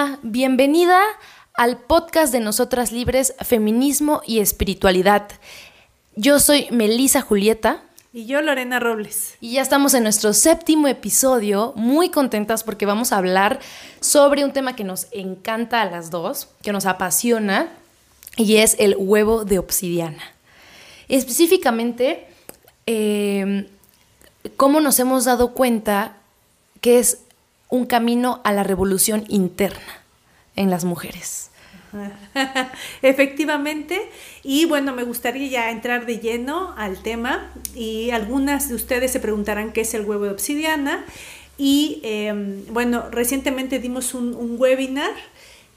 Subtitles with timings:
[0.00, 0.98] Hola, bienvenida
[1.52, 5.28] al podcast de Nosotras Libres, Feminismo y Espiritualidad.
[6.16, 7.82] Yo soy Melisa Julieta.
[8.10, 9.34] Y yo, Lorena Robles.
[9.42, 13.60] Y ya estamos en nuestro séptimo episodio, muy contentas porque vamos a hablar
[14.00, 17.68] sobre un tema que nos encanta a las dos, que nos apasiona,
[18.38, 20.22] y es el huevo de obsidiana.
[21.08, 22.26] Específicamente,
[22.86, 23.68] eh,
[24.56, 26.16] cómo nos hemos dado cuenta
[26.80, 27.18] que es
[27.70, 30.02] un camino a la revolución interna
[30.56, 31.50] en las mujeres.
[33.02, 34.00] Efectivamente,
[34.42, 39.20] y bueno, me gustaría ya entrar de lleno al tema y algunas de ustedes se
[39.20, 41.04] preguntarán qué es el huevo de obsidiana
[41.58, 45.12] y em, bueno, recientemente dimos un, webinar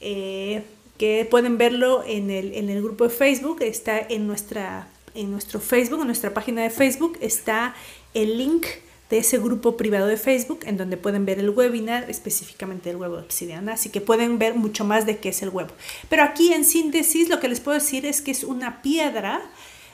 [0.02, 0.64] eh,
[0.98, 5.60] que pueden verlo en el, en el, grupo de Facebook, está en, nuestra, en nuestro
[5.60, 7.76] Facebook, en nuestra página de Facebook, está
[8.14, 8.66] el link
[9.10, 13.18] de ese grupo privado de Facebook en donde pueden ver el webinar específicamente del huevo
[13.18, 15.72] de obsidiana, así que pueden ver mucho más de qué es el huevo.
[16.10, 19.42] Pero aquí en síntesis lo que les puedo decir es que es una piedra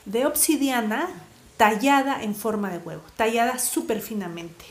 [0.04, 1.08] de obsidiana
[1.60, 4.64] tallada en forma de huevo, tallada súper finamente.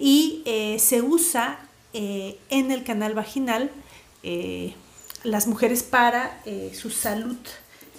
[0.00, 1.60] Y eh, se usa
[1.92, 3.70] eh, en el canal vaginal
[4.24, 4.74] eh,
[5.22, 7.36] las mujeres para su salud,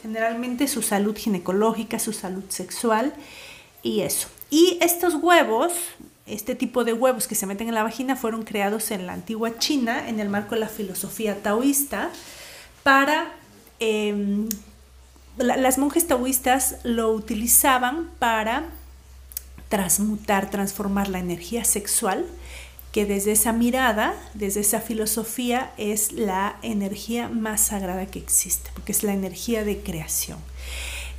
[0.01, 3.13] generalmente su salud ginecológica, su salud sexual
[3.81, 4.27] y eso.
[4.51, 5.71] Y estos huevos,
[6.27, 9.57] este tipo de huevos que se meten en la vagina, fueron creados en la antigua
[9.57, 12.11] China, en el marco de la filosofía taoísta,
[12.83, 13.31] para...
[13.79, 14.47] Em,
[15.37, 18.65] las monjes taoístas lo utilizaban para
[19.69, 22.25] transmutar, transformar la energía sexual,
[22.91, 28.91] que desde esa mirada, desde esa filosofía, es la energía más sagrada que existe, porque
[28.91, 30.39] es la energía de creación.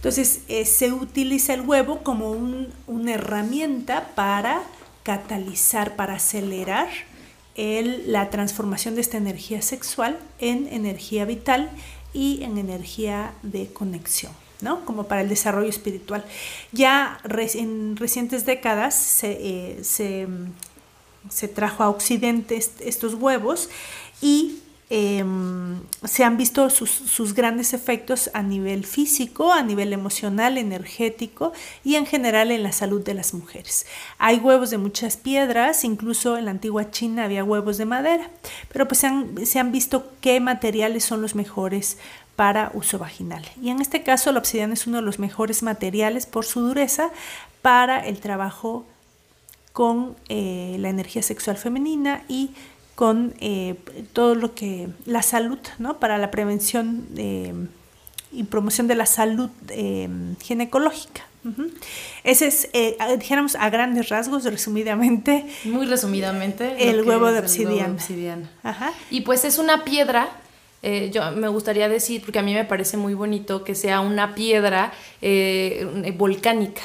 [0.03, 4.65] Entonces eh, se utiliza el huevo como una herramienta para
[5.05, 6.89] catalizar, para acelerar
[7.55, 11.71] la transformación de esta energía sexual en energía vital
[12.13, 14.33] y en energía de conexión.
[14.61, 14.85] ¿no?
[14.85, 16.25] como para el desarrollo espiritual.
[16.73, 17.21] Ya
[17.55, 19.83] en recientes décadas se, eh,
[21.29, 23.71] se trajo a Occidente estos huevos
[24.21, 24.62] y
[24.95, 31.95] Em, se han visto sus, grandes efectos a nivel físico, a nivel emocional, energético y
[31.95, 33.87] en general en la salud de las mujeres.
[34.19, 38.29] Hay huevos de muchas piedras, incluso en la antigua China había huevos de madera,
[38.71, 41.97] pero pues se han, visto qué materiales son los mejores
[42.37, 43.49] para uso vaginal.
[43.63, 47.09] Y en este caso la obsidiana es uno de los mejores materiales por su dureza
[47.63, 48.85] para el trabajo
[49.73, 52.51] con eh, la energía sexual femenina y
[53.03, 53.75] con eh,
[54.13, 55.99] todo lo que la salud, ¿no?
[55.99, 57.53] Para la prevención eh,
[58.31, 60.09] y promoción de la salud eh,
[60.41, 61.27] ginecológica.
[62.23, 62.69] Ese es,
[63.19, 65.45] dijéramos a grandes rasgos, resumidamente.
[65.65, 66.77] Muy resumidamente.
[66.79, 68.49] El huevo de obsidiana.
[69.11, 70.29] Y pues es una piedra
[71.13, 74.93] yo me gustaría decir, porque a mí me parece muy bonito que sea una piedra
[76.17, 76.83] volcánica.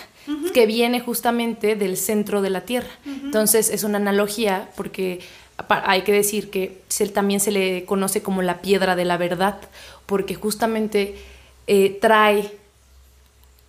[0.53, 2.89] que viene justamente del centro de la Tierra.
[3.05, 5.21] Entonces es una analogía porque
[5.67, 6.81] hay que decir que
[7.13, 9.59] también se le conoce como la piedra de la verdad,
[10.05, 11.15] porque justamente
[11.65, 12.51] eh, trae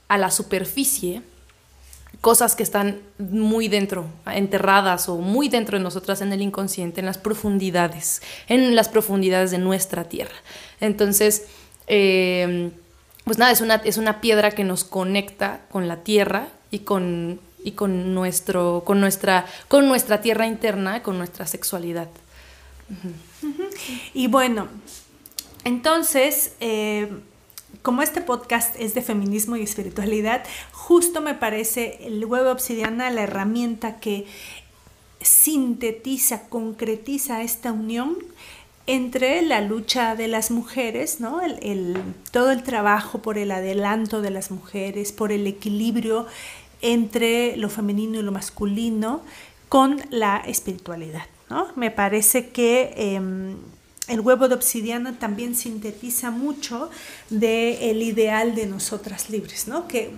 [0.08, 1.22] a la superficie
[2.20, 7.06] cosas que están muy dentro, enterradas o muy dentro de nosotras en el inconsciente, en
[7.06, 10.34] las profundidades, en las profundidades de nuestra tierra.
[10.80, 11.46] Entonces,
[11.86, 12.70] eh,
[13.24, 17.40] pues nada, es una, es una piedra que nos conecta con la tierra y con
[17.68, 22.08] y con, nuestro, con, nuestra, con nuestra tierra interna, con nuestra sexualidad.
[24.14, 24.68] Y bueno,
[25.64, 27.10] entonces, eh,
[27.82, 33.22] como este podcast es de feminismo y espiritualidad, justo me parece el huevo obsidiana la
[33.22, 34.26] herramienta que
[35.20, 38.16] sintetiza, concretiza esta unión
[38.86, 41.42] entre la lucha de las mujeres, ¿no?
[41.42, 46.26] el, todo el trabajo por el adelanto de las mujeres, por el equilibrio
[46.80, 49.22] entre lo femenino y lo masculino
[49.68, 51.24] con la espiritualidad.
[51.50, 51.68] ¿no?
[51.76, 53.56] Me parece que em,
[54.08, 56.90] el huevo de obsidiana también sintetiza mucho
[57.30, 59.86] del ideal de nosotras libres, ¿no?
[59.88, 60.10] que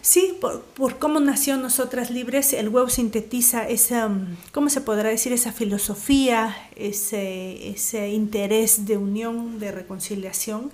[0.00, 4.10] sí, por, cómo nació nosotras libres, el huevo sintetiza esa,
[4.52, 5.32] ¿cómo se podrá decir?
[5.32, 10.70] Esa filosofía, ese, ese interés de unión, de reconciliación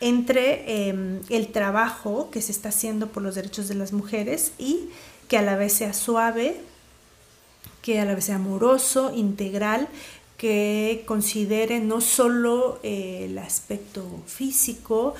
[0.00, 4.90] entre em, el trabajo que se está haciendo por los derechos de las mujeres y
[5.28, 6.60] que a la vez sea suave,
[7.82, 9.88] que a la vez sea amoroso, integral,
[10.36, 15.14] que considere no solo eh, el aspecto físico,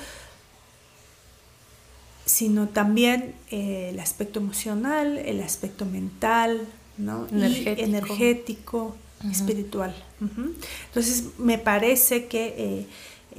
[2.24, 6.66] sino también eh, el aspecto emocional, el aspecto mental,
[6.98, 7.26] ¿no?
[7.30, 8.96] energético.
[9.30, 9.94] espiritual.
[10.20, 12.86] Entonces, me parece que eh,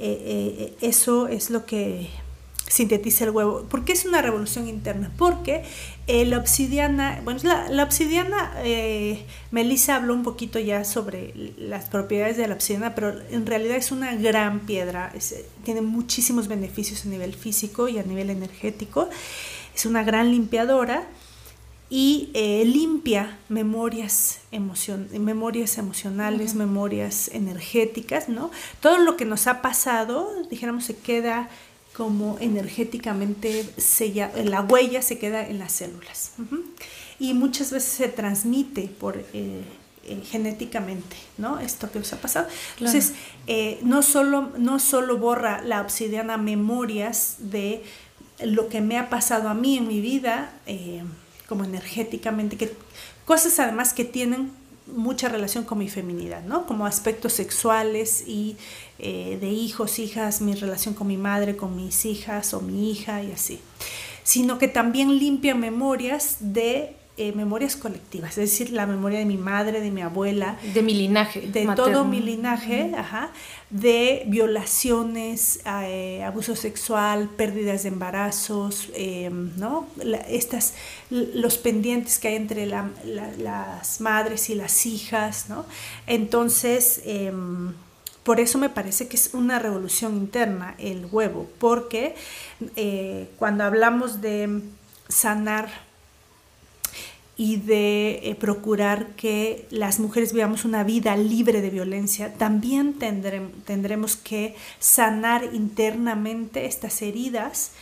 [0.00, 2.08] eh, eso es lo que
[2.66, 3.64] sintetiza el huevo.
[3.68, 5.10] ¿Por qué es una revolución interna?
[5.18, 5.64] Porque
[6.06, 8.52] la obsidiana, bueno, la, obsidiana,
[9.50, 13.90] Melissa habló un poquito ya sobre las propiedades de la obsidiana, pero en realidad es
[13.90, 15.12] una gran piedra,
[15.64, 19.08] tiene muchísimos beneficios a nivel físico y a nivel energético,
[19.74, 21.08] es una gran limpiadora
[21.90, 28.52] y eh, limpia memorias, emocion memorias emocionales, memorias energéticas, ¿no?
[28.80, 31.50] Todo lo que nos ha pasado, dijéramos, se queda
[31.92, 36.32] como energéticamente sellado, la huella se queda en las células.
[37.18, 39.18] Y muchas veces se transmite por...
[39.34, 39.62] Eh,
[40.02, 41.60] eh, genéticamente, ¿no?
[41.60, 42.48] Esto que nos ha pasado.
[42.78, 43.12] Entonces,
[43.82, 47.84] no, solo, no solo borra la obsidiana memorias de
[48.42, 50.52] lo que me ha pasado a mí en mi vida,
[51.50, 52.72] como energéticamente, que,
[53.24, 54.52] cosas además que tienen
[54.86, 56.64] mucha relación con mi feminidad, ¿no?
[56.64, 58.56] Como aspectos sexuales y
[59.00, 63.24] eh, de hijos, hijas, mi relación con mi madre, con mis hijas o mi hija
[63.24, 63.58] y así.
[64.22, 69.36] Sino que también limpia memorias de eh, memorias colectivas, es decir, la memoria de mi
[69.36, 70.56] madre, de mi abuela.
[70.72, 71.42] De mi linaje.
[71.42, 73.30] De todo mi linaje, ajá,
[73.68, 79.86] de violaciones, eh, abuso sexual, pérdidas de embarazos, em, ¿no?
[80.30, 80.72] estas,
[81.10, 85.66] los pendientes que hay entre las madres y las hijas, ¿no?
[86.06, 87.74] Entonces, em,
[88.22, 92.14] por eso me parece que es una revolución interna el huevo, porque
[92.76, 94.62] eh, cuando hablamos de
[95.10, 95.89] sanar
[97.40, 104.16] y de eh, procurar que las mujeres vivamos una vida libre de violencia, también tendremos
[104.16, 107.72] que sanar internamente estas heridas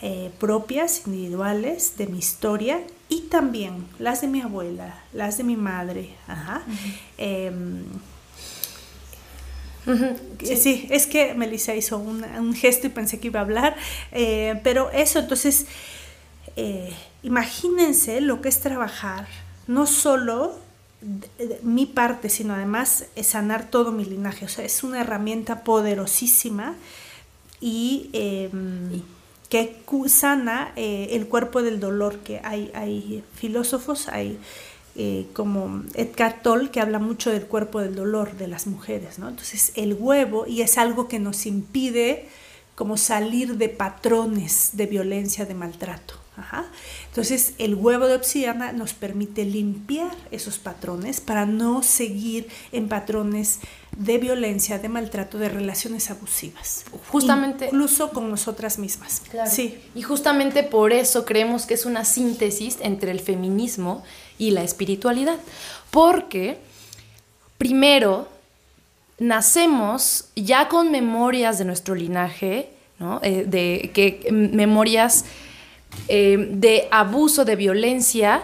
[0.00, 2.80] eh, propias, individuales de mi historia
[3.10, 6.14] y también las de mi abuela, las de mi madre.
[7.18, 7.84] Em,
[10.42, 10.88] sí.
[10.88, 13.76] es que Melissa hizo un, gesto y pensé que iba a hablar,
[14.12, 15.66] eh, pero eso, entonces,
[17.22, 19.26] Imagínense lo que es trabajar,
[19.66, 20.58] no solo
[21.62, 24.44] mi parte, sino además sanar todo mi linaje.
[24.44, 26.74] O sea, es una herramienta poderosísima
[27.60, 29.02] y em,
[29.48, 34.38] que sana eh, el cuerpo del dolor, que hay, hay filósofos, hay
[34.96, 39.28] eh, como Edgar Toll, que habla mucho del cuerpo del dolor de las mujeres, ¿no?
[39.28, 42.28] Entonces, el huevo, y es algo que nos impide
[42.74, 46.14] como salir de patrones de violencia, de maltrato.
[47.08, 53.60] Entonces el huevo de obsidiana nos permite limpiar esos patrones para no seguir en patrones
[53.96, 56.84] de violencia, de maltrato, de relaciones abusivas.
[57.08, 57.66] Justamente.
[57.66, 59.22] Incluso con nosotras mismas.
[59.50, 59.78] Sí.
[59.94, 64.02] Y justamente por eso creemos que es una síntesis entre el feminismo
[64.38, 65.38] y la espiritualidad.
[65.90, 66.58] Porque
[67.58, 68.28] primero
[69.18, 73.20] nacemos ya con memorias de nuestro linaje, ¿no?
[73.22, 75.24] Eh, de que memorias
[76.08, 78.42] eh, de abuso, de violencia,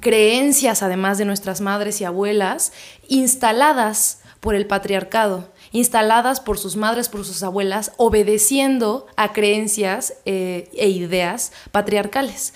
[0.00, 2.72] creencias además de nuestras madres y abuelas,
[3.08, 10.68] instaladas por el patriarcado, instaladas por sus madres, por sus abuelas, obedeciendo a creencias eh,
[10.74, 12.54] e ideas patriarcales.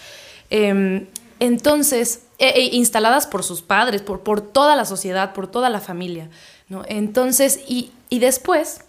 [0.50, 1.06] Em,
[1.40, 5.80] entonces, e, e instaladas por sus padres, por, por, toda la sociedad, por toda la
[5.80, 6.28] familia.
[6.88, 8.80] Entonces, y, después,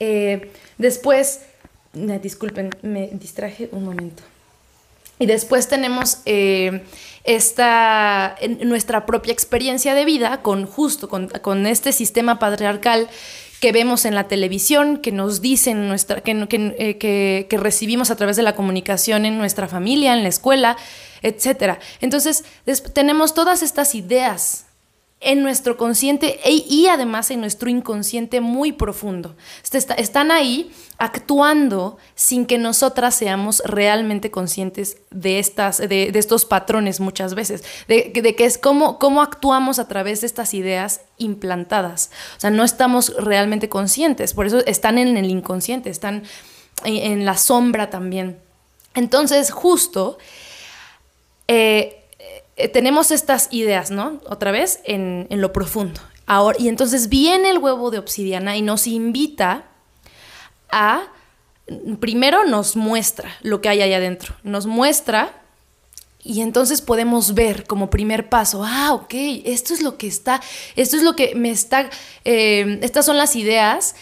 [0.00, 1.40] eh, después
[1.94, 4.22] disculpen, me distraje un momento.
[5.18, 6.82] Y después tenemos eh,
[7.22, 13.08] esta, nuestra propia experiencia de vida con justo, con, este sistema patriarcal
[13.60, 18.36] que vemos en la televisión, que nos dicen, nuestra, que, que, que, recibimos a través
[18.36, 20.76] de la comunicación en nuestra familia, en la escuela,
[21.22, 21.78] etc.
[22.00, 22.44] Entonces,
[22.92, 24.63] tenemos todas estas ideas
[25.24, 29.34] en nuestro consciente e, y además en nuestro inconsciente muy profundo.
[29.96, 37.34] están ahí actuando sin que nosotras seamos realmente conscientes de, estas, de, estos patrones muchas
[37.34, 42.10] veces, de, que es cómo, cómo actuamos a través de estas ideas implantadas.
[42.36, 46.22] O sea, no estamos realmente conscientes, por eso están en el inconsciente, están
[46.84, 48.38] en, la sombra también.
[48.94, 50.18] Entonces, justo...
[51.46, 52.03] Eh,
[52.56, 54.20] eh, tenemos estas ideas, ¿no?
[54.26, 56.00] Otra vez en, lo profundo.
[56.26, 59.64] Ahora, y entonces viene el huevo de obsidiana y nos invita
[60.70, 61.02] a,
[62.00, 65.42] primero nos muestra lo que hay ahí adentro, nos muestra
[66.22, 69.12] y entonces podemos ver como primer paso, ah, ok,
[69.44, 70.40] esto es lo que está,
[70.76, 71.90] esto es lo que me está,
[72.24, 73.94] eh, estas son las ideas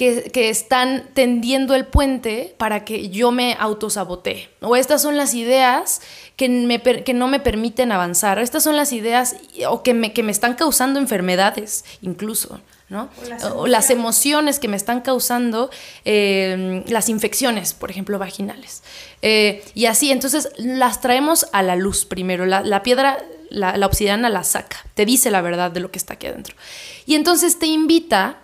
[0.00, 4.48] que, están tendiendo el puente para que yo me autosabotee.
[4.62, 6.00] O estas son las ideas
[6.36, 8.38] que, me, que no me permiten avanzar.
[8.38, 9.36] Estas son las ideas
[9.68, 12.60] o que me, que me están causando enfermedades incluso.
[12.88, 13.10] ¿no?
[13.54, 14.58] O las, emociones.
[14.58, 15.70] que me están causando
[16.06, 18.82] eh, las infecciones, por ejemplo, vaginales.
[19.20, 22.46] Eh, y así, entonces las traemos a la luz primero.
[22.46, 23.18] La, piedra,
[23.50, 26.56] la, la, obsidiana la saca, te dice la verdad de lo que está aquí adentro.
[27.04, 28.38] Y entonces te invita,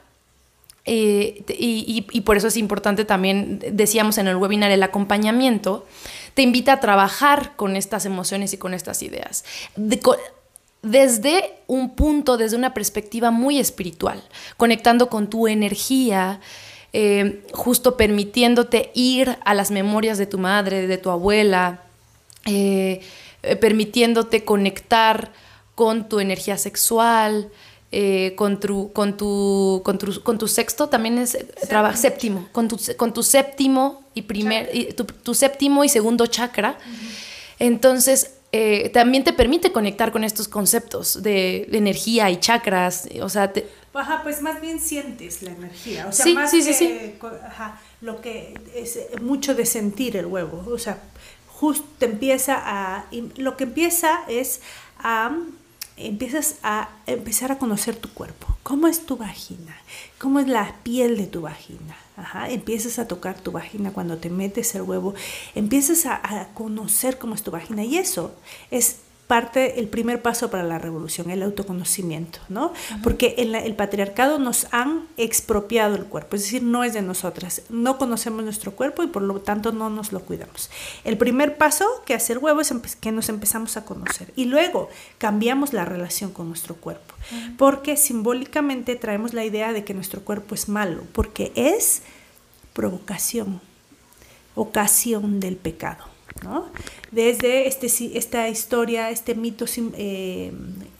[0.87, 5.85] eh, y, por eso es importante también, decíamos en el webinar, el acompañamiento,
[6.35, 9.45] te invita a trabajar con estas emociones y con estas ideas.
[10.83, 14.23] Desde un punto, desde una perspectiva muy espiritual,
[14.57, 16.41] conectando con tu energía,
[16.93, 21.83] eh, justo permitiéndote ir a las memorias de tu madre, de tu abuela,
[22.45, 23.01] eh,
[23.61, 25.33] permitiéndote conectar
[25.75, 27.51] con tu energía sexual,
[28.37, 31.39] con, tu, con, tu, con, tu, sexto también es
[31.69, 34.71] trabajo séptimo, con tu, con tu séptimo y primer,
[35.23, 36.79] tu, séptimo y segundo chakra.
[37.59, 43.53] Entonces, eh, también te permite conectar con estos conceptos de, energía y chakras, o sea,
[43.93, 48.99] Ajá, pues más bien sientes la energía, o sea, más que, Ajá, lo que es
[49.23, 51.03] mucho de sentir el huevo, o sea,
[51.49, 54.61] justo empieza a, lo que empieza es
[54.99, 55.35] a
[55.97, 58.57] empiezas a empezar a conocer tu cuerpo.
[58.63, 59.77] ¿Cómo es tu vagina?
[60.19, 61.97] ¿Cómo es la piel de tu vagina?
[62.17, 65.15] Ajá, empiezas a tocar tu vagina cuando te metes el huevo,
[65.55, 68.35] empiezas a, a, conocer cómo es tu vagina y eso
[68.71, 72.73] es parte, el primer paso para la revolución, el autoconocimiento, ¿no?
[73.03, 77.63] Porque en el patriarcado nos han expropiado el cuerpo, es decir, no es de nosotras,
[77.69, 80.71] no conocemos nuestro cuerpo y por lo tanto no nos lo cuidamos.
[81.05, 84.89] El primer paso que hace el huevo es que nos empezamos a conocer y luego
[85.19, 87.15] cambiamos la relación con nuestro cuerpo,
[87.59, 92.03] porque simbólicamente traemos la idea de que nuestro cuerpo es malo, porque es
[92.75, 93.61] provocación,
[94.55, 96.16] ocasión del pecado.
[97.11, 97.87] Desde este,
[98.19, 100.53] esta historia, este mito eh,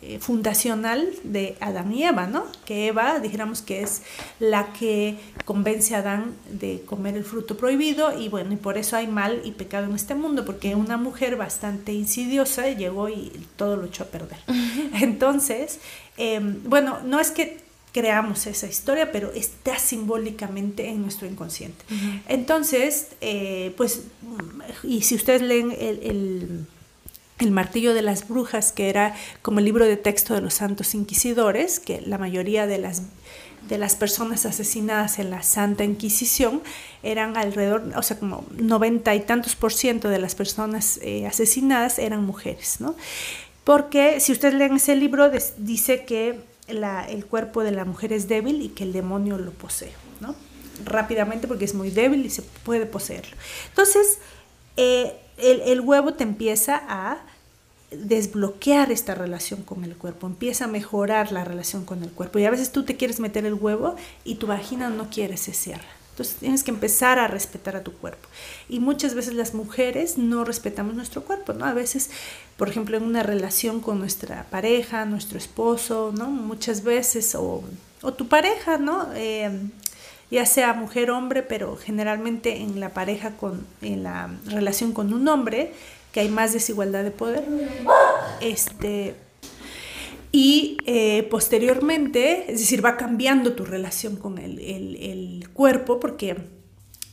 [0.03, 2.47] eh, fundacional de Adán y Eva, ¿no?
[2.65, 4.03] Que Eva, dijéramos que es
[4.41, 8.97] la que convence a Adán de comer el fruto prohibido y bueno, y por eso
[8.97, 13.77] hay mal y pecado en este mundo, porque una mujer bastante insidiosa llegó y todo
[13.77, 14.39] lo echó a perder.
[15.01, 15.81] Entonces,
[16.17, 17.66] em, bueno, no es que
[17.97, 21.83] creamos esa historia, pero está simbólicamente en nuestro inconsciente.
[22.29, 24.03] Entonces, eh, pues,
[24.83, 26.67] y si ustedes leen el,
[27.39, 30.95] el, martillo de las brujas, que era como el libro de texto de los santos
[30.95, 33.03] inquisidores, que la mayoría de las
[33.67, 36.63] de las personas asesinadas en la Santa Inquisición
[37.03, 41.99] eran alrededor, o sea, como noventa y tantos por ciento de las personas eh, asesinadas
[41.99, 42.95] eran mujeres, ¿no?
[43.65, 46.39] Porque si ustedes leen ese libro, dice que
[46.69, 50.35] el cuerpo de la mujer es débil y que el demonio lo posee, ¿no?
[50.85, 53.37] Rápidamente porque es muy débil y se puede poseerlo.
[53.69, 54.19] Entonces,
[54.77, 57.19] eh, el, huevo te empieza a
[57.91, 62.39] desbloquear esta relación con el cuerpo, empieza a mejorar la relación con el cuerpo.
[62.39, 65.81] Y a veces tú te quieres meter el huevo y tu vagina no quiere se.
[66.17, 68.27] Entonces tienes que empezar a respetar a tu cuerpo.
[68.71, 71.67] Y muchas veces las mujeres no respetamos nuestro cuerpo, ¿no?
[71.67, 72.09] A veces,
[72.57, 76.31] por ejemplo, en una relación con nuestra pareja, nuestro esposo, ¿no?
[76.31, 77.63] Muchas veces, o,
[78.17, 79.09] tu pareja, ¿no?
[79.15, 79.51] Eh,
[80.31, 85.13] ya sea mujer o hombre, pero generalmente en la pareja, con, en la relación con
[85.13, 85.75] un hombre,
[86.13, 87.45] que hay más desigualdad de poder,
[88.41, 89.17] este,
[90.37, 96.37] y eh, posteriormente, es decir, va cambiando tu relación con el, el, cuerpo porque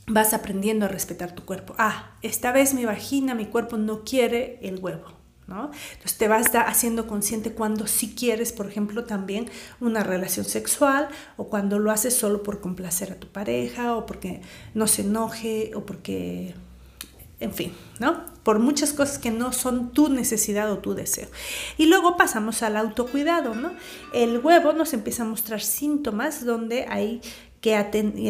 [0.08, 1.74] vas aprendiendo a respetar tu cuerpo.
[1.77, 5.06] Ah, esta vez mi vagina, mi cuerpo no quiere el huevo.
[5.48, 5.72] ¿No?
[5.94, 9.50] Entonces te vas haciendo consciente cuando sí quieres, por ejemplo, también
[9.80, 14.42] una relación sexual o cuando lo haces solo por complacer a tu pareja o porque
[14.74, 16.56] no se enoje o porque
[17.39, 18.32] en fin, ¿no?
[18.43, 21.29] Por muchas cosas que no son tu necesidad o tu deseo.
[21.77, 23.71] Y luego pasamos al autocuidado, ¿no?
[24.13, 27.21] El huevo nos empieza a mostrar síntomas donde hay
[27.63, 27.81] que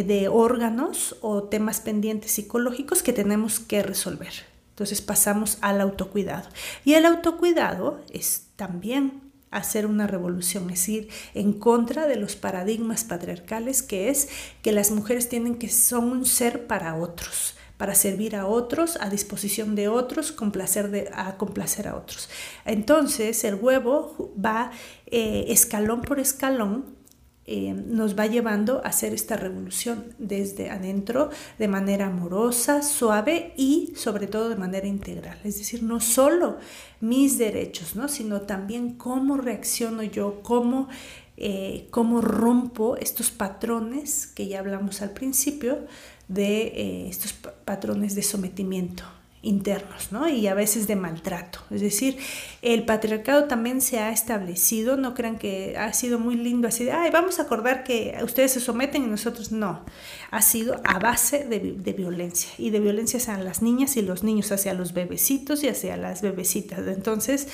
[0.06, 4.32] de órganos o temas pendientes psicológicos que tenemos que resolver.
[4.70, 6.50] Entonces pasamos al autocuidado.
[6.86, 13.04] Y el autocuidado es también hacer una revolución, es ir en contra de los paradigmas
[13.04, 14.30] patriarcales que es
[14.62, 19.10] que las mujeres tienen que son un ser para otros para servir a otros, a
[19.10, 22.30] disposición de otros, complacer a complacer a otros.
[22.66, 24.72] Entonces el huevo va
[25.08, 27.04] eh, escalón por escalón
[27.46, 33.92] eh, nos va llevando a hacer esta revolución desde adentro de manera amorosa, suave y
[33.98, 35.38] sobre todo de manera integral.
[35.44, 36.58] Es decir, no solo
[37.02, 38.08] mis derechos, ¿no?
[38.08, 40.88] sino también cómo reacciono yo, cómo
[41.36, 45.88] eh, cómo rompo estos patrones que ya hablamos al principio
[46.28, 49.04] de eh, estos patrones de sometimiento
[49.44, 50.28] internos, ¿no?
[50.28, 51.60] Y a veces de maltrato.
[51.70, 52.18] Es decir,
[52.62, 56.94] el patriarcado también se ha establecido, no crean que ha sido muy lindo así de,
[56.94, 59.84] ay, vamos a acordar que ustedes se someten y nosotros no.
[60.32, 64.52] Ha sido a base de, violencia y de violencia hacia las niñas y los niños,
[64.52, 66.80] hacia los bebecitos y hacia las bebecitas.
[66.88, 67.50] Entonces,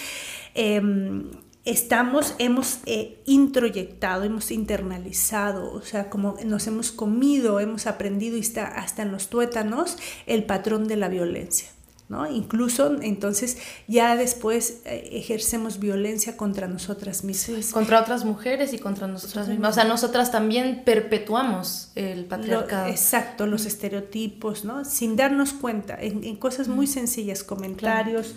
[0.53, 1.31] em,
[1.65, 8.41] estamos, hemos eh, introyectado, hemos internalizado, o sea, como nos hemos comido, hemos aprendido y
[8.41, 11.69] está hasta en los tuétanos el patrón de la violencia.
[12.07, 12.27] ¿No?
[12.27, 17.71] Incluso entonces ya después eh, ejercemos violencia contra nosotras mismas.
[17.71, 19.69] contra otras mujeres y contra nosotras mismas.
[19.69, 22.87] O sea, nosotras también perpetuamos el patriarcado.
[22.87, 24.85] exacto, los estereotipos, ¿no?
[24.85, 28.33] Sin darnos cuenta, en, cosas muy sencillas, comentarios.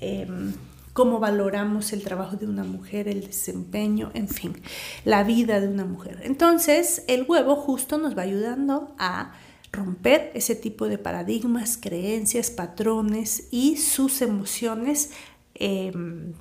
[0.00, 0.52] Em,
[0.94, 4.62] cómo valoramos el trabajo de una mujer, el desempeño, en fin,
[5.04, 6.20] la vida de una mujer.
[6.22, 9.32] Entonces, el huevo justo nos va ayudando a
[9.72, 15.10] romper ese tipo de paradigmas, creencias, patrones y sus emociones
[15.54, 16.32] em,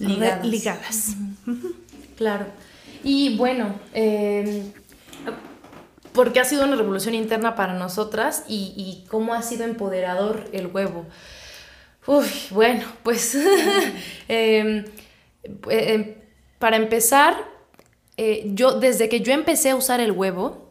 [0.00, 1.14] ligadas.
[2.16, 2.46] Claro.
[3.04, 4.72] Y bueno, em,
[6.14, 11.06] porque ha sido una revolución interna para nosotras y cómo ha sido empoderador el huevo.
[12.06, 13.36] Uy, bueno, pues
[14.28, 14.84] em,
[15.70, 16.14] em,
[16.58, 17.36] para empezar,
[18.16, 20.70] eh, yo desde que yo empecé a usar el huevo,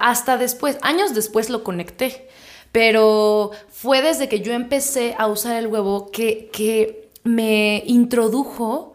[0.00, 2.28] hasta después, años después lo conecté,
[2.72, 8.94] pero fue desde que yo empecé a usar el huevo que, que me introdujo,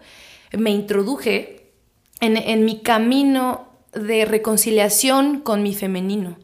[0.51, 1.71] me introduje
[2.19, 6.37] en, en mi camino de reconciliación con mi femenino.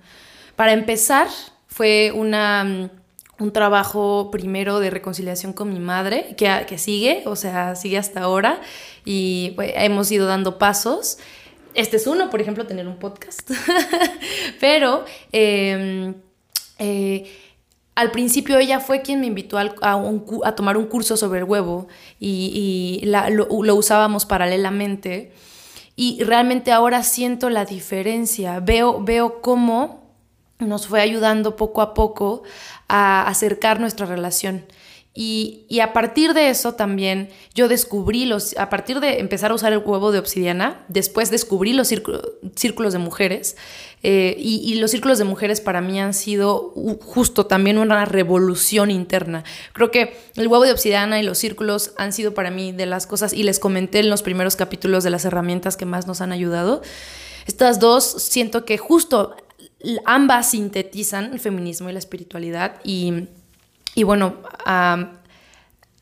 [0.55, 1.27] Para empezar,
[1.67, 2.91] fue una
[3.39, 8.21] un trabajo primero de reconciliación con mi madre, que, que sigue, o sea, sigue hasta
[8.21, 8.61] ahora,
[9.03, 11.17] y pues, hemos ido dando pasos.
[11.73, 13.51] Este es uno, por ejemplo, tener un podcast.
[14.61, 16.15] Pero em,
[16.79, 17.29] eh,
[17.95, 21.87] al principio ella fue quien me invitó a, a, tomar un curso sobre el huevo
[22.19, 25.33] y, lo, lo, usábamos paralelamente.
[25.97, 30.04] Y realmente ahora siento la diferencia, veo, veo cómo
[30.59, 32.43] nos fue ayudando poco a poco
[32.87, 34.65] a acercar nuestra relación.
[35.17, 39.71] Y, a partir de eso también yo descubrí los, a partir de empezar a usar
[39.71, 43.55] el huevo de obsidiana, después descubrí los círculos de mujeres
[44.03, 49.45] eh, y, los círculos de mujeres para mí han sido justo también una revolución interna.
[49.71, 53.07] Creo que el huevo de obsidiana y los círculos han sido para mí de las
[53.07, 56.33] cosas, y les comenté en los primeros capítulos de las herramientas que más nos han
[56.33, 56.81] ayudado.
[57.47, 59.33] Estas dos siento que justo
[60.05, 63.27] ambas sintetizan el feminismo y la espiritualidad y,
[64.03, 64.37] bueno,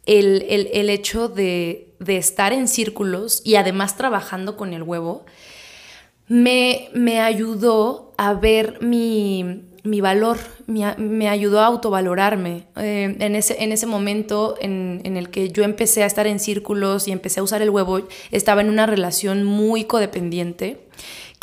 [0.06, 5.26] el, hecho de, estar en círculos y además trabajando con el huevo
[6.28, 9.62] me, me ayudó a ver mi,
[10.02, 12.68] valor, me, ayudó a autovalorarme.
[12.78, 16.40] Eh, en, ese, en ese momento en, en, el que yo empecé a estar en
[16.40, 20.88] círculos y empecé a usar el huevo, estaba en una relación muy codependiente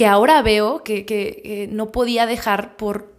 [0.00, 3.12] que ahora veo que, no podía dejar por,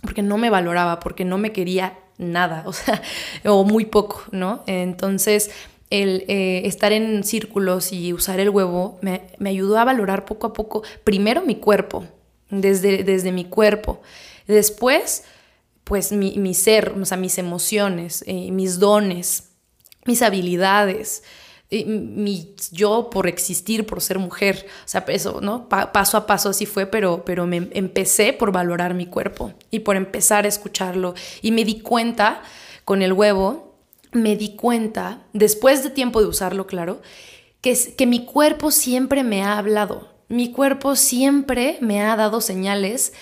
[0.00, 3.02] porque no me valoraba, porque no me quería nada, o sea,
[3.44, 4.64] o muy poco, ¿no?
[4.66, 5.50] Entonces,
[5.90, 10.54] el eh, estar en círculos y usar el huevo me, ayudó a valorar poco a
[10.54, 12.06] poco, primero mi cuerpo,
[12.48, 14.00] desde, desde mi cuerpo,
[14.46, 15.24] después,
[15.84, 19.50] pues mi, ser, o sea, mis emociones, eh, mis dones,
[20.06, 21.24] mis habilidades,
[21.86, 24.66] mi yo por existir, por ser mujer.
[24.84, 25.68] O sea, eso, ¿no?
[25.68, 29.96] paso a paso así fue, pero, pero me empecé por valorar mi cuerpo y por
[29.96, 31.14] empezar a escucharlo.
[31.40, 32.42] Y me di cuenta
[32.84, 33.74] con el huevo,
[34.12, 37.00] me di cuenta, después de tiempo de usarlo, claro,
[37.62, 40.12] que, que mi cuerpo siempre me ha hablado.
[40.28, 43.12] Mi cuerpo siempre me ha dado señales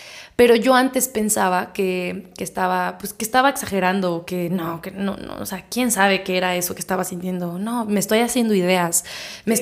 [0.41, 5.35] pero yo antes pensaba que, estaba, pues, que estaba exagerando, que no, que no, no,
[5.39, 7.59] o sea, quién sabe qué era eso que estaba sintiendo.
[7.59, 9.05] No, me estoy haciendo ideas.
[9.45, 9.55] Me,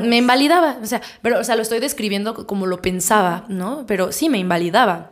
[0.00, 3.84] me invalidaba, o sea, pero, o sea, lo estoy describiendo como lo pensaba, ¿no?
[3.88, 5.10] Pero sí me invalidaba.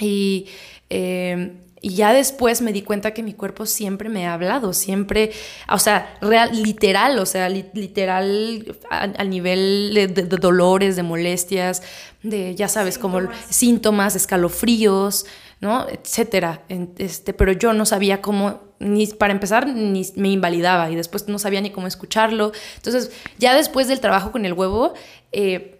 [0.00, 0.48] Y
[0.90, 1.52] eh,
[1.88, 5.32] y ya después me di cuenta que mi cuerpo siempre me ha hablado, siempre,
[5.72, 11.82] o sea, real, literal, o sea, literal al nivel de, dolores, de molestias,
[12.22, 15.24] de, ya sabes, como síntomas, escalofríos,
[15.62, 15.88] ¿no?
[15.88, 16.62] Etcétera.
[16.98, 21.38] Este, pero yo no sabía cómo, ni para empezar, ni me invalidaba y después no
[21.38, 22.52] sabía ni cómo escucharlo.
[22.76, 24.92] Entonces, ya después del trabajo con el huevo,
[25.32, 25.78] eh,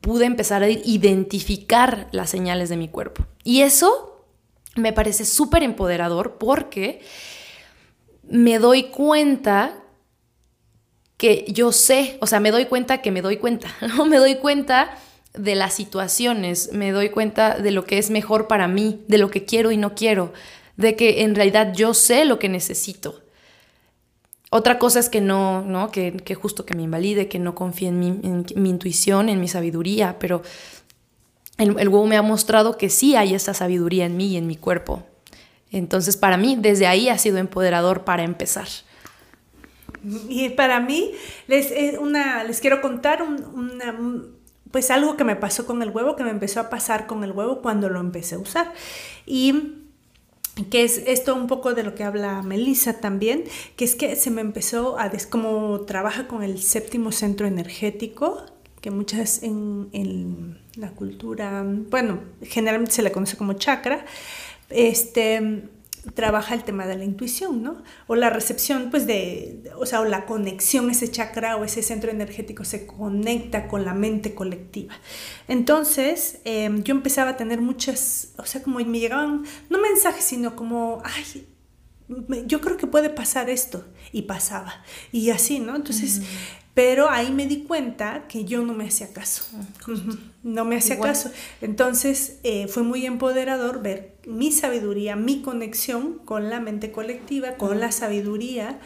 [0.00, 3.26] pude empezar a identificar las señales de mi cuerpo.
[3.42, 4.17] Y eso
[4.78, 7.00] me parece súper empoderador porque
[8.28, 9.82] me doy cuenta
[11.16, 14.06] que yo sé, o sea, me doy cuenta que me doy cuenta, ¿no?
[14.06, 14.96] Me doy cuenta
[15.34, 19.30] de las situaciones, me doy cuenta de lo que es mejor para mí, de lo
[19.30, 20.32] que quiero y no quiero,
[20.76, 23.22] de que en realidad yo sé lo que necesito.
[24.50, 25.90] Otra cosa es que no, ¿no?
[25.90, 29.40] Que, que justo que me invalide, que no confíe en mi, en mi intuición, en
[29.40, 30.42] mi sabiduría, pero
[31.58, 34.56] el, huevo me ha mostrado que sí hay esa sabiduría en mí y en mi
[34.56, 35.02] cuerpo.
[35.70, 38.68] Entonces, para mí, desde ahí ha sido empoderador para empezar.
[40.28, 41.12] Y para mí,
[41.48, 43.98] les, eh, una, les quiero contar un, una,
[44.70, 47.32] pues algo que me pasó con el huevo, que me empezó a pasar con el
[47.32, 48.72] huevo cuando lo empecé a usar.
[49.26, 49.74] Y
[50.70, 53.44] que es esto un poco de lo que habla Melissa también,
[53.76, 58.44] que es que se me empezó a, des, como trabaja con el séptimo centro energético,
[58.80, 64.04] que muchas en, en, la cultura, bueno, generalmente se le conoce como chakra,
[64.70, 65.64] este,
[66.14, 67.82] trabaja el tema de la intuición, ¿no?
[68.06, 72.10] O la recepción, pues de, o sea, o la conexión, ese chakra o ese centro
[72.10, 74.94] energético se conecta con la mente colectiva.
[75.48, 80.54] Entonces, eh, yo empezaba a tener muchas, o sea, como me llegaban, no mensajes, sino
[80.54, 81.46] como, ay,
[82.46, 83.84] yo creo que puede pasar esto.
[84.12, 84.82] Y pasaba.
[85.12, 85.76] Y así, ¿no?
[85.76, 86.22] Entonces,
[86.74, 89.44] pero ahí me di cuenta que yo no me hacía caso.
[89.86, 90.12] Mm.
[90.44, 91.10] No me hacía Igual.
[91.10, 91.30] caso.
[91.60, 97.80] Entonces, eh, fue muy empoderador ver mi sabiduría, mi conexión con la mente colectiva, con
[97.80, 98.78] la sabiduría.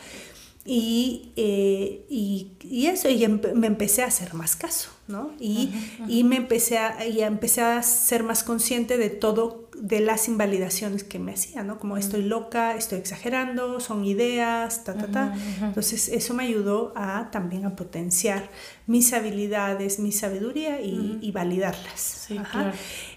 [0.64, 5.32] Y, eh, y, y, eso, y me empecé a hacer más caso, ¿no?
[5.40, 5.70] Y,
[6.08, 11.02] y me empecé a, y empecé a ser más consciente de todo de las invalidaciones
[11.02, 11.80] que me hacía, ¿no?
[11.80, 15.34] Como estoy loca, estoy exagerando, son ideas, ta, ta, ta.
[15.60, 18.48] Entonces eso me ayudó a también a potenciar
[18.86, 22.00] mis habilidades, mi sabiduría y, y validarlas.
[22.28, 22.70] Sí, claro.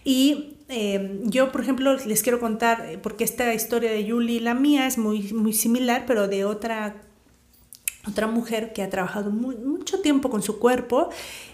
[0.03, 4.55] Y eh, yo, por ejemplo, les quiero contar, porque esta historia de Yuli y la
[4.55, 6.95] mía es muy, muy similar, pero de otra
[8.07, 11.09] otra mujer que ha trabajado muy, mucho tiempo con su cuerpo,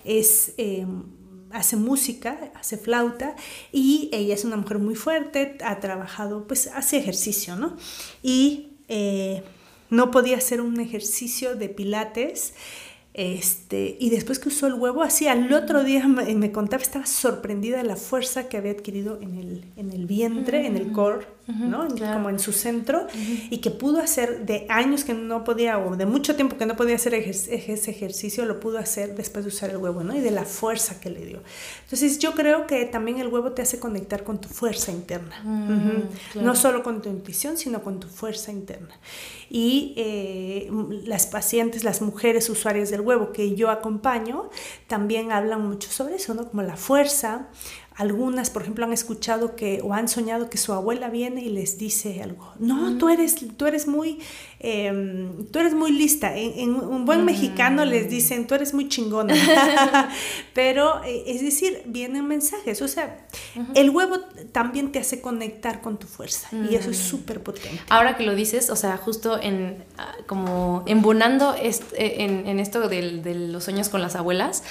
[0.05, 0.53] es...
[0.57, 0.85] Eh,
[1.53, 3.35] hace música, hace flauta
[3.71, 7.77] y ella es una mujer muy fuerte, ha trabajado, pues hace ejercicio, ¿no?
[8.23, 9.43] Y eh,
[9.89, 12.53] no podía hacer un ejercicio de pilates.
[13.13, 17.05] Este, y después que usó el huevo, así al otro día me, me, contaba, estaba
[17.05, 21.27] sorprendida de la fuerza que había adquirido en el, en el vientre, en el core,
[21.47, 21.87] ¿no?
[21.87, 22.13] Claro.
[22.13, 23.07] Como en su centro,
[23.49, 26.75] y que pudo hacer de años que no podía, o de mucho tiempo que no
[26.75, 30.15] podía hacer ese ejercicio, lo pudo hacer después de usar el huevo, ¿no?
[30.15, 31.41] Y de la fuerza que le dio.
[31.83, 35.41] Entonces yo creo que también el huevo te hace conectar con tu fuerza interna.
[35.43, 35.79] Mm,
[36.33, 36.47] claro.
[36.47, 38.95] No solo con tu intuición, sino con tu fuerza interna.
[39.49, 40.71] Y eh,
[41.05, 44.49] las pacientes, las mujeres usuarias del huevo que yo acompaño,
[44.87, 46.47] también hablan mucho sobre eso, ¿no?
[46.49, 47.47] Como la fuerza,
[47.95, 51.77] algunas, por ejemplo, han escuchado que o han soñado que su abuela viene y les
[51.77, 52.53] dice algo.
[52.57, 54.19] No, tú eres, tú eres muy,
[54.59, 56.35] eh, tú eres muy lista.
[56.37, 57.25] En, en un buen mm.
[57.25, 59.35] mexicano les dicen, tú eres muy chingona.
[60.53, 62.81] Pero, eh, es decir, vienen mensajes.
[62.81, 63.71] O sea, uh -huh.
[63.75, 64.19] el huevo
[64.53, 66.69] también te hace conectar con tu fuerza mm.
[66.71, 67.81] y eso es súper potente.
[67.89, 72.87] Ahora que lo dices, o sea, justo en, ah, como embonando eh, en, en, esto
[72.87, 74.63] del, de los sueños con las abuelas,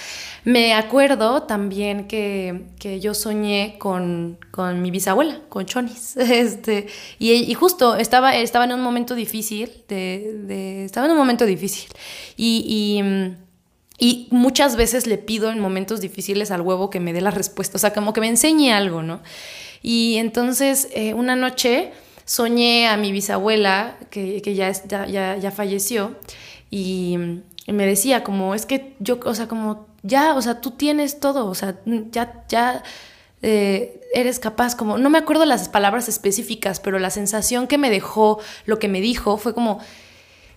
[0.45, 6.17] me acuerdo también que, que yo soñé con, con, mi bisabuela, con Chonis.
[6.17, 6.87] Este,
[7.19, 11.45] y, y, justo estaba, estaba en un momento difícil, de, de, estaba en un momento
[11.45, 11.91] difícil.
[12.37, 12.65] Y,
[13.99, 17.31] y, y, muchas veces le pido en momentos difíciles al huevo que me dé la
[17.31, 19.21] respuesta, o sea, como que me enseñe algo, ¿no?
[19.83, 21.93] Y entonces eh, una noche
[22.25, 26.17] soñé a mi bisabuela, que, que ya, ya, ya falleció,
[26.71, 27.19] y,
[27.67, 31.21] y me decía como, es que yo, o sea, como ya, o sea, tú tienes
[31.21, 31.77] todo, o sea,
[32.11, 32.83] ya, ya
[33.43, 37.91] eh, eres capaz, como, no me acuerdo las palabras específicas, pero la sensación que me
[37.91, 39.81] dejó, lo que me dijo, fue como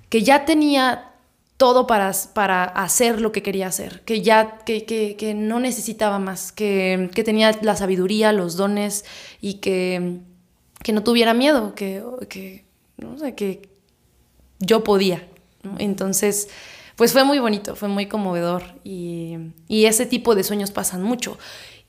[0.09, 1.13] que ya tenía
[1.57, 6.19] todo para, para hacer lo que quería hacer, que ya, que, que, que no necesitaba
[6.19, 9.05] más, que, que, tenía la sabiduría, los dones
[9.39, 10.19] y que,
[10.91, 12.65] no tuviera miedo, que, que,
[12.97, 13.69] no sé, que
[14.59, 15.25] yo podía.
[15.77, 16.49] Entonces,
[16.95, 21.37] pues fue muy bonito, fue muy conmovedor y, y ese tipo de sueños pasan mucho.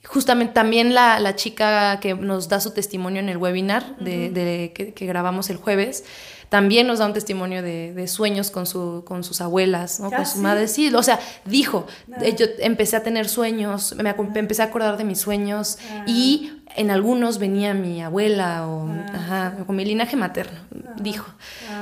[0.07, 4.21] Justamente también la, la, chica que nos da su testimonio en el webinar de, uh
[4.21, 4.33] -huh.
[4.33, 6.05] de que, que, grabamos el jueves,
[6.51, 10.11] también nos da un testimonio de, de sueños con, su, con sus abuelas, ¿no?
[10.11, 10.69] con su madre.
[10.69, 12.29] Sí, o sea, dijo, ah.
[12.37, 16.05] yo empecé a tener sueños, me, me, empecé a acordar de mis sueños ah.
[16.07, 19.07] y en algunos venía mi abuela o ah.
[19.15, 20.61] ajá, con mi linaje materno,
[21.01, 21.27] dijo.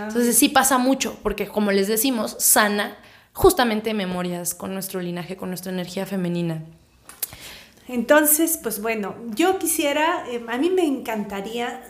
[0.07, 2.97] Entonces sí pasa mucho, porque como les decimos, sana
[3.33, 6.63] justamente memorias con nuestro linaje, con nuestra energía femenina.
[7.89, 11.83] Entonces, pues bueno, yo quisiera, eh, a mí me encantaría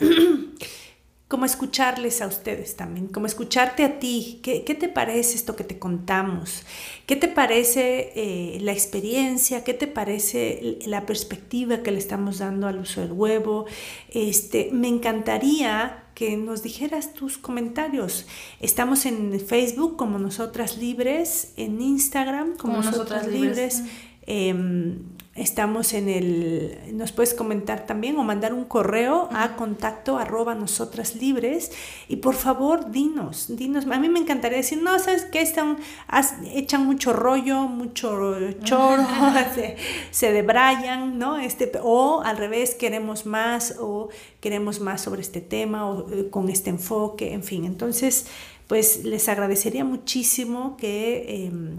[1.29, 4.41] como escucharles a ustedes también, como escucharte a ti.
[4.43, 6.63] ¿Qué, te parece esto que te contamos?
[7.07, 9.65] ¿Qué te parece eh, la experiencia?
[9.65, 13.67] ¿Qué te parece la perspectiva que le estamos dando al uso del huevo?
[14.11, 18.27] Este, me encantaría que nos dijeras tus comentarios.
[18.61, 23.83] Estamos en Facebook como Nosotras Libres, en Instagram como, Nosotras, Libres.
[25.35, 31.17] Estamos en el, nos puedes comentar también o mandar un correo a contacto arroba nosotras
[31.17, 31.73] libres.
[32.07, 35.79] Y por favor dinos, dinos, a mí me encantaría decir, no, sabes que están,
[36.53, 39.07] echan mucho rollo, mucho choro,
[39.55, 39.77] se,
[40.11, 41.39] se debrayan, ¿no?
[41.39, 46.51] Este, o al revés, queremos más o queremos más sobre este tema o eh, con
[46.51, 48.27] este enfoque, en fin, entonces
[48.67, 51.77] pues les agradecería muchísimo que em,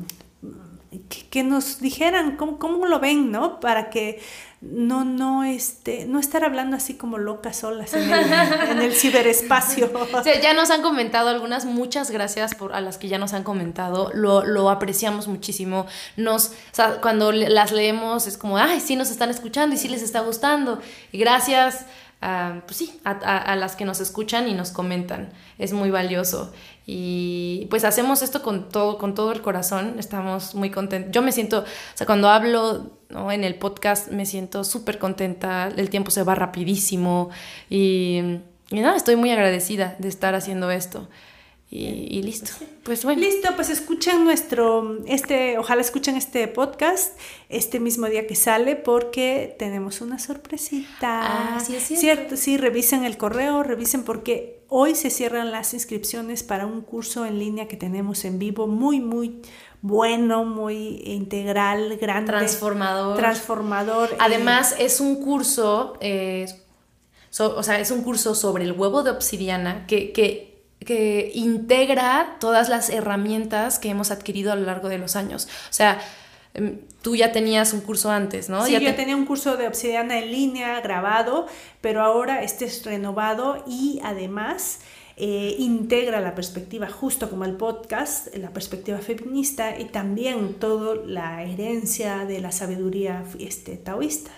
[1.29, 3.59] que, nos dijeran cómo, cómo, lo ven, ¿no?
[3.59, 4.21] Para que
[4.61, 8.33] no, no, este, no estar hablando así como locas solas en el,
[8.69, 9.91] en el ciberespacio.
[10.41, 14.11] ya nos han comentado algunas, muchas gracias por, a las que ya nos han comentado,
[14.13, 15.85] lo, lo apreciamos muchísimo.
[16.17, 19.89] Nos, o sea, cuando las leemos es como, ay, sí nos están escuchando y sí
[19.89, 20.79] les está gustando.
[21.11, 21.85] Y gracias
[22.65, 25.29] pues sí, a, las que nos escuchan y nos comentan.
[25.57, 26.53] Es muy valioso.
[26.85, 29.95] Y pues hacemos esto con todo, con todo el corazón.
[29.99, 31.11] Estamos muy contentos.
[31.11, 32.91] Yo me siento, o sea, cuando hablo
[33.31, 35.69] en el podcast me siento súper contenta.
[35.75, 37.29] El tiempo se va rapidísimo.
[37.69, 38.21] Y,
[38.69, 41.07] y nada, estoy muy agradecida de estar haciendo esto.
[41.69, 42.51] Y, listo.
[42.83, 43.21] Pues bueno.
[43.21, 47.17] Listo, pues escuchen nuestro, este, ojalá escuchen este podcast
[47.49, 51.55] este mismo día que sale porque tenemos una sorpresita.
[51.55, 52.37] Ah, sí, es cierto.
[52.37, 57.39] sí, revisen el correo, revisen porque hoy se cierran las inscripciones para un curso en
[57.39, 59.41] línea que tenemos en vivo muy, muy
[59.81, 62.31] bueno, muy integral, grande.
[62.31, 63.17] Transformador.
[63.17, 64.15] Transformador.
[64.19, 66.47] Además, es un curso, eh,
[67.39, 70.52] o sea, es un curso sobre el huevo de obsidiana que, que
[70.85, 75.47] que integra todas las herramientas que hemos adquirido a lo largo de los años.
[75.69, 75.99] O sea,
[76.53, 78.65] em, tú ya tenías un curso antes, ¿no?
[78.65, 81.47] Sí, ya yo tenía un curso de obsidiana en línea grabado,
[81.81, 84.79] pero ahora este es renovado y además
[85.15, 91.43] eh, integra la perspectiva, justo como el podcast, la perspectiva feminista y también toda la
[91.43, 94.31] herencia de la sabiduría este, taoísta.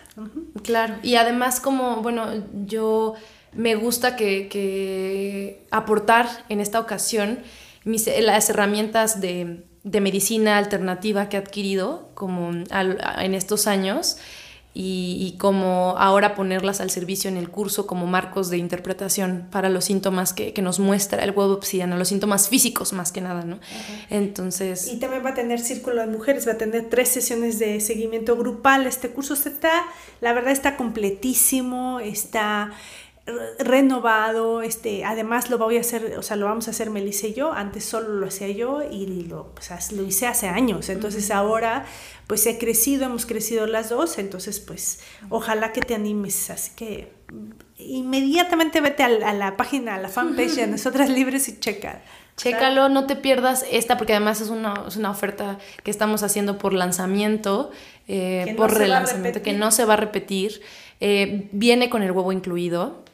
[0.64, 2.28] Claro, y además como, bueno,
[2.66, 3.14] yo
[3.56, 7.40] me gusta que, aportar en esta ocasión
[7.86, 14.18] las herramientas de, medicina alternativa que he adquirido como en estos años
[14.78, 19.86] y, como ahora ponerlas al servicio en el curso como marcos de interpretación para los
[19.86, 23.60] síntomas que, nos muestra el huevo obsidiano, los síntomas físicos más que nada, ¿no?
[24.10, 24.92] Entonces...
[24.92, 28.36] Y también va a tener círculo de mujeres, va a tener tres sesiones de seguimiento
[28.36, 28.86] grupal.
[28.86, 29.86] Este curso está,
[30.20, 32.72] la verdad está completísimo, está
[33.58, 37.34] renovado, este, además lo voy a hacer, o sea, lo vamos a hacer Melissa y
[37.34, 39.52] yo, antes solo lo hacía yo y lo,
[39.92, 41.86] lo hice hace años, entonces ahora
[42.28, 47.12] pues he crecido, hemos crecido las dos, entonces pues ojalá que te animes, así que
[47.78, 52.04] inmediatamente vete a, la página, a la fanpage de Nosotras Libres y checa.
[52.38, 56.58] Chécalo, no te pierdas esta, porque además es una, es una oferta que estamos haciendo
[56.58, 57.72] por lanzamiento,
[58.10, 60.62] eh, por relanzamiento, que no se va a repetir.
[61.00, 63.05] Eh, viene con el huevo incluido.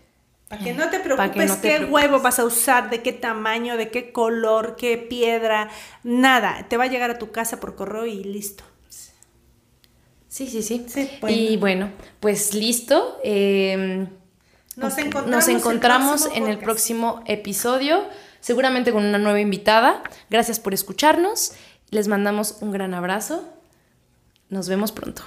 [0.51, 4.11] Para que no te preocupes qué huevo vas a usar, de qué tamaño, de qué
[4.11, 5.69] color, qué piedra,
[6.03, 6.65] nada.
[6.67, 8.65] Te va a llegar a tu casa por correo y listo.
[10.27, 10.85] Sí, sí, sí.
[11.29, 13.17] Y bueno, pues listo.
[13.23, 14.09] Em,
[14.75, 18.03] nos encontramos, en el próximo episodio,
[18.41, 20.03] seguramente con una nueva invitada.
[20.29, 21.53] Gracias por escucharnos.
[21.91, 23.47] Les mandamos un gran abrazo.
[24.49, 25.23] Nos vemos pronto.